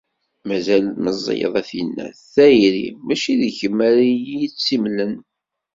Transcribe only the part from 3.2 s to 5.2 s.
d kemm ara iyi-tt-yemmlen.